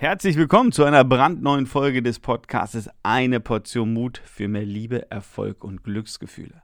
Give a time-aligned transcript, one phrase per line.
[0.00, 5.64] Herzlich willkommen zu einer brandneuen Folge des Podcasts Eine Portion Mut für mehr Liebe, Erfolg
[5.64, 6.62] und Glücksgefühle.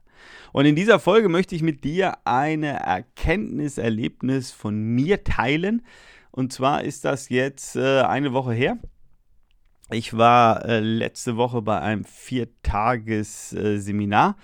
[0.52, 5.82] Und in dieser Folge möchte ich mit dir eine Erkenntnis, Erlebnis von mir teilen.
[6.30, 8.78] Und zwar ist das jetzt äh, eine Woche her.
[9.90, 14.36] Ich war äh, letzte Woche bei einem Viertages-Seminar.
[14.38, 14.42] Äh,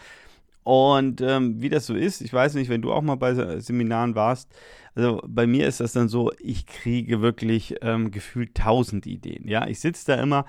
[0.63, 4.15] und ähm, wie das so ist, ich weiß nicht, wenn du auch mal bei Seminaren
[4.15, 4.49] warst,
[4.95, 9.47] also bei mir ist das dann so, ich kriege wirklich ähm, gefühlt tausend Ideen.
[9.49, 10.45] Ja, ich sitze da immer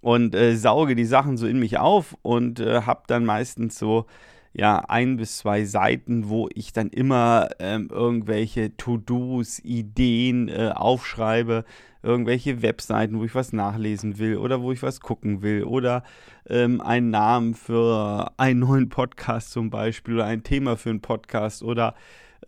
[0.00, 4.06] und äh, sauge die Sachen so in mich auf und äh, habe dann meistens so
[4.52, 11.64] ja ein bis zwei Seiten, wo ich dann immer ähm, irgendwelche To-Dos, Ideen äh, aufschreibe,
[12.02, 16.02] irgendwelche Webseiten, wo ich was nachlesen will oder wo ich was gucken will oder
[16.48, 21.62] ähm, einen Namen für einen neuen Podcast zum Beispiel oder ein Thema für einen Podcast
[21.62, 21.94] oder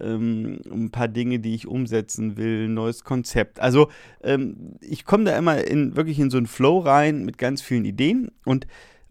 [0.00, 3.60] ähm, ein paar Dinge, die ich umsetzen will, ein neues Konzept.
[3.60, 3.90] Also
[4.22, 7.84] ähm, ich komme da immer in, wirklich in so einen Flow rein mit ganz vielen
[7.84, 8.66] Ideen und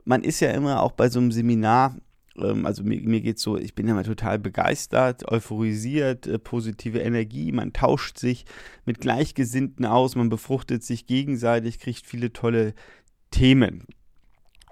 [0.05, 1.95] man ist ja immer auch bei so einem Seminar,
[2.36, 7.52] also mir, mir geht so, ich bin ja immer total begeistert, euphorisiert, äh, positive Energie,
[7.52, 8.45] man tauscht sich
[8.86, 12.73] mit Gleichgesinnten aus, man befruchtet sich gegenseitig, kriegt viele tolle
[13.30, 13.86] Themen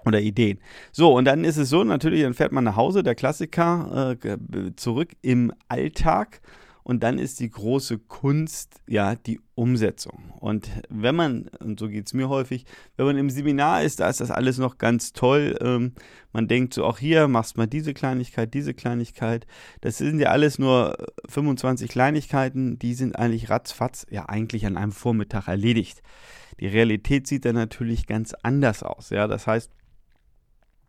[0.04, 0.58] oder Ideen.
[0.90, 4.74] So, und dann ist es so, natürlich, dann fährt man nach Hause, der Klassiker, äh,
[4.76, 6.40] zurück im Alltag.
[6.84, 10.32] Und dann ist die große Kunst ja die Umsetzung.
[10.40, 12.64] Und wenn man, und so geht es mir häufig,
[12.96, 15.56] wenn man im Seminar ist, da ist das alles noch ganz toll.
[15.60, 15.92] Ähm,
[16.32, 19.46] man denkt so, auch hier machst mal diese Kleinigkeit, diese Kleinigkeit.
[19.80, 20.96] Das sind ja alles nur
[21.28, 26.02] 25 Kleinigkeiten, die sind eigentlich ratzfatz, ja eigentlich an einem Vormittag erledigt.
[26.60, 29.10] Die Realität sieht dann natürlich ganz anders aus.
[29.10, 29.70] Ja, das heißt,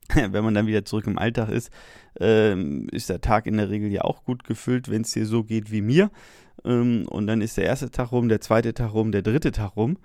[0.14, 1.72] wenn man dann wieder zurück im Alltag ist,
[2.20, 5.44] ähm, ist der Tag in der Regel ja auch gut gefüllt, wenn es dir so
[5.44, 6.12] geht wie mir.
[6.66, 9.76] Ähm, und dann ist der erste Tag rum, der zweite Tag rum, der dritte Tag
[9.76, 9.98] rum.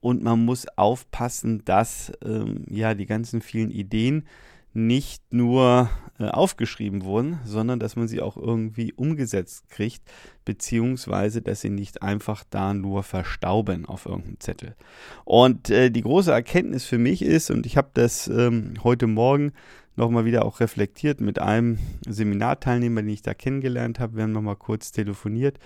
[0.00, 4.24] Und man muss aufpassen, dass ähm, ja die ganzen vielen Ideen
[4.74, 10.02] nicht nur äh, aufgeschrieben wurden, sondern dass man sie auch irgendwie umgesetzt kriegt,
[10.44, 14.74] beziehungsweise dass sie nicht einfach da nur verstauben auf irgendeinem Zettel.
[15.24, 19.52] Und äh, die große Erkenntnis für mich ist, und ich habe das ähm, heute Morgen
[19.96, 24.16] nochmal wieder auch reflektiert mit einem Seminarteilnehmer, den ich da kennengelernt habe.
[24.16, 25.58] Wir haben nochmal kurz telefoniert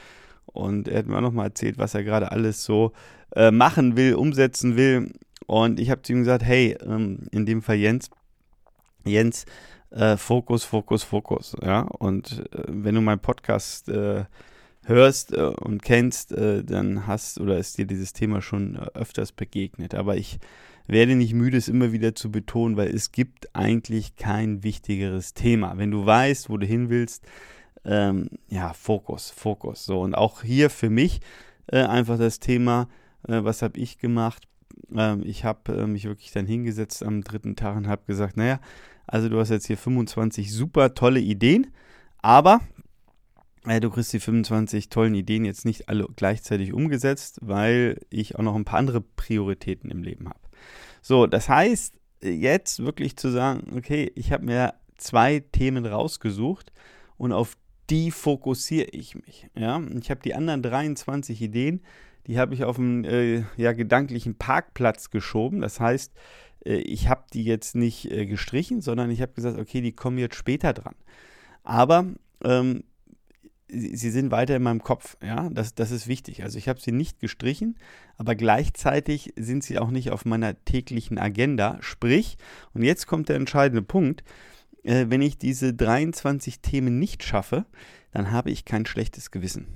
[0.47, 2.93] und er hat mir auch nochmal erzählt, was er gerade alles so
[3.35, 5.13] äh, machen will, umsetzen will.
[5.47, 8.11] Und ich habe zu ihm gesagt, hey, ähm, in dem Fall Jens,
[9.07, 9.47] Jens,
[9.91, 11.57] äh, Fokus, Fokus, Fokus.
[11.63, 14.25] Ja, und äh, wenn du meinen Podcast äh,
[14.85, 19.33] hörst äh, und kennst, äh, dann hast oder ist dir dieses Thema schon äh, öfters
[19.33, 19.95] begegnet.
[19.95, 20.39] Aber ich
[20.87, 25.79] werde nicht müde, es immer wieder zu betonen, weil es gibt eigentlich kein wichtigeres Thema.
[25.79, 27.25] Wenn du weißt, wo du hin willst,
[27.85, 29.85] ähm, ja, Fokus, Fokus.
[29.85, 31.21] So, und auch hier für mich
[31.69, 32.89] einfach das Thema,
[33.25, 34.47] was habe ich gemacht?
[34.95, 38.61] Ähm, ich habe mich wirklich dann hingesetzt am dritten Tag und habe gesagt, naja,
[39.07, 41.69] also du hast jetzt hier 25 super tolle Ideen,
[42.19, 42.61] aber
[43.67, 48.43] äh, du kriegst die 25 tollen Ideen jetzt nicht alle gleichzeitig umgesetzt, weil ich auch
[48.43, 50.41] noch ein paar andere Prioritäten im Leben habe.
[51.03, 56.73] So, das heißt, jetzt wirklich zu sagen, okay, ich habe mir zwei Themen rausgesucht
[57.17, 57.57] und auf
[57.91, 59.49] die fokussiere ich mich.
[59.55, 61.83] Ja, ich habe die anderen 23 Ideen,
[62.27, 65.61] die habe ich auf einen äh, ja, gedanklichen Parkplatz geschoben.
[65.61, 66.13] Das heißt,
[66.65, 70.19] äh, ich habe die jetzt nicht äh, gestrichen, sondern ich habe gesagt, okay, die kommen
[70.19, 70.97] jetzt später dran.
[71.63, 72.07] Aber
[72.45, 72.83] ähm,
[73.69, 76.43] sie, sie, sind weiter in meinem Kopf, ja, das, das ist wichtig.
[76.43, 77.79] Also ich habe sie nicht gestrichen,
[78.17, 81.79] aber gleichzeitig sind sie auch nicht auf meiner täglichen Agenda.
[81.81, 82.37] Sprich,
[82.75, 84.25] und jetzt kommt der entscheidende Punkt,
[84.87, 87.67] äh, wenn ich diese 23 Themen nicht schaffe,
[88.13, 89.67] dann habe ich kein schlechtes Gewissen.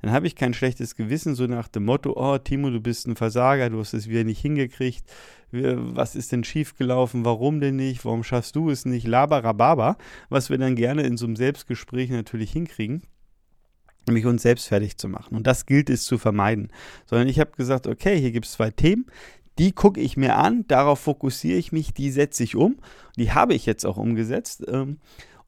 [0.00, 3.16] Dann habe ich kein schlechtes Gewissen, so nach dem Motto, oh Timo, du bist ein
[3.16, 5.04] Versager, du hast es wieder nicht hingekriegt,
[5.50, 9.96] was ist denn schiefgelaufen, warum denn nicht, warum schaffst du es nicht, labarababa,
[10.28, 13.02] was wir dann gerne in so einem Selbstgespräch natürlich hinkriegen
[14.06, 15.34] nämlich uns selbst fertig zu machen.
[15.34, 16.70] Und das gilt es zu vermeiden.
[17.06, 19.06] Sondern ich habe gesagt, okay, hier gibt es zwei Themen,
[19.58, 22.76] die gucke ich mir an, darauf fokussiere ich mich, die setze ich um.
[23.16, 24.64] Die habe ich jetzt auch umgesetzt.
[24.68, 24.98] Ähm,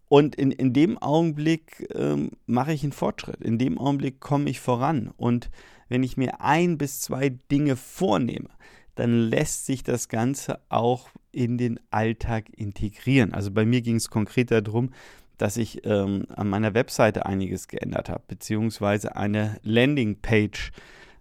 [0.09, 3.43] und in, in dem Augenblick ähm, mache ich einen Fortschritt.
[3.43, 5.13] In dem Augenblick komme ich voran.
[5.17, 5.51] Und
[5.89, 8.49] wenn ich mir ein bis zwei Dinge vornehme,
[8.95, 13.35] dann lässt sich das Ganze auch in den Alltag integrieren.
[13.35, 14.91] Also bei mir ging es konkret darum,
[15.37, 20.73] dass ich ähm, an meiner Webseite einiges geändert habe, beziehungsweise eine Landingpage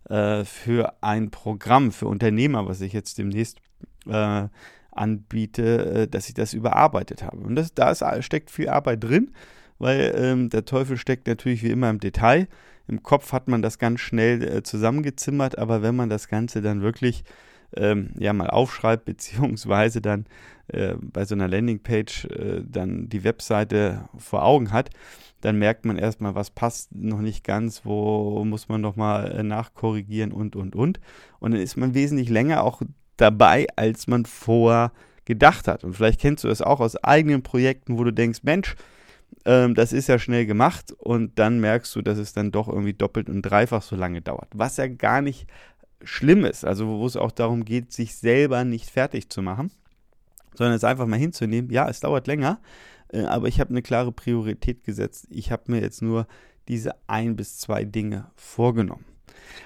[0.09, 3.59] äh, für ein Programm für Unternehmer, was ich jetzt demnächst
[4.07, 4.47] äh,
[4.91, 7.37] anbiete, äh, dass ich das überarbeitet habe.
[7.37, 9.31] Und das, da ist, steckt viel Arbeit drin,
[9.77, 12.47] weil ähm, der Teufel steckt natürlich wie immer im Detail.
[12.87, 16.81] Im Kopf hat man das ganz schnell äh, zusammengezimmert, aber wenn man das Ganze dann
[16.81, 17.23] wirklich
[17.75, 20.25] ähm, ja mal aufschreibt, beziehungsweise dann
[20.67, 24.89] äh, bei so einer Landingpage äh, dann die Webseite vor Augen hat,
[25.45, 30.31] dann merkt man erstmal, was passt noch nicht ganz, wo muss man nochmal äh, nachkorrigieren
[30.31, 30.99] und, und, und.
[31.39, 32.81] Und dann ist man wesentlich länger auch
[33.15, 34.91] dabei, als man vorher
[35.23, 35.83] gedacht hat.
[35.83, 38.75] Und vielleicht kennst du das auch aus eigenen Projekten, wo du denkst, Mensch,
[39.45, 42.93] ähm, das ist ja schnell gemacht und dann merkst du, dass es dann doch irgendwie
[42.93, 44.49] doppelt und dreifach so lange dauert.
[44.55, 45.45] Was ja gar nicht
[46.03, 49.69] schlimm ist, also wo es auch darum geht, sich selber nicht fertig zu machen,
[50.55, 52.59] sondern es einfach mal hinzunehmen, ja, es dauert länger,
[53.13, 55.27] aber ich habe eine klare Priorität gesetzt.
[55.29, 56.27] Ich habe mir jetzt nur
[56.67, 59.05] diese ein bis zwei Dinge vorgenommen.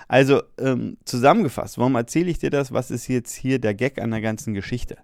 [0.08, 2.72] Also ähm, zusammengefasst, warum erzähle ich dir das?
[2.74, 4.98] Was ist jetzt hier der Gag an der ganzen Geschichte?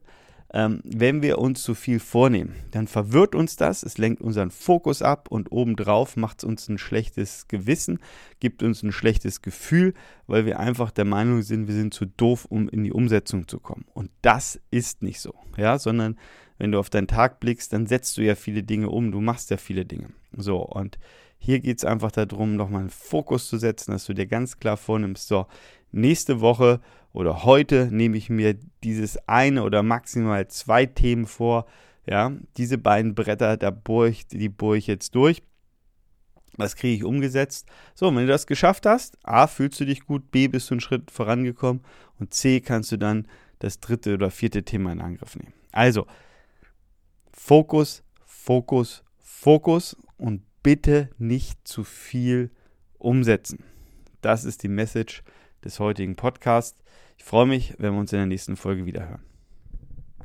[0.54, 5.02] Ähm, wenn wir uns zu viel vornehmen, dann verwirrt uns das, es lenkt unseren Fokus
[5.02, 8.00] ab und obendrauf macht es uns ein schlechtes Gewissen,
[8.40, 9.94] gibt uns ein schlechtes Gefühl,
[10.28, 13.60] weil wir einfach der Meinung sind, wir sind zu doof, um in die Umsetzung zu
[13.60, 13.86] kommen.
[13.94, 16.18] Und das ist nicht so, ja, sondern
[16.58, 19.50] wenn du auf deinen Tag blickst, dann setzt du ja viele Dinge um, du machst
[19.50, 20.10] ja viele Dinge.
[20.32, 20.98] So, und
[21.38, 24.78] hier geht es einfach darum, nochmal einen Fokus zu setzen, dass du dir ganz klar
[24.78, 25.48] vornimmst, so,
[25.92, 26.82] nächste Woche
[27.14, 31.66] oder heute nehme ich mir dieses eine oder maximal zwei Themen vor.
[32.08, 35.42] Ja, diese beiden Bretter, da bohre ich, die bohre ich jetzt durch.
[36.58, 37.68] Das kriege ich umgesetzt.
[37.96, 40.82] So, wenn du das geschafft hast, A, fühlst du dich gut, B, bist du einen
[40.82, 41.84] Schritt vorangekommen
[42.20, 43.28] und C, kannst du dann
[43.60, 45.54] das dritte oder vierte Thema in Angriff nehmen.
[45.72, 46.06] Also,
[47.32, 52.50] Fokus, Fokus, Fokus und bitte nicht zu viel
[52.98, 53.64] umsetzen.
[54.22, 55.22] Das ist die Message
[55.64, 56.84] des heutigen Podcasts.
[57.20, 59.22] Ich freue mich, wenn wir uns in der nächsten Folge wieder hören.